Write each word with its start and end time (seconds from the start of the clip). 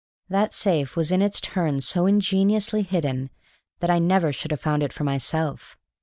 That 0.29 0.51
safe 0.51 0.95
was 0.95 1.11
in 1.11 1.21
its 1.21 1.39
turn 1.39 1.79
so 1.81 2.07
ingeniously 2.07 2.81
hidden 2.81 3.29
that 3.81 3.91
I 3.91 3.99
never 3.99 4.33
should 4.33 4.49
have 4.49 4.59
found 4.59 4.81
it 4.81 4.91
for 4.91 5.03
myself. 5.03 5.77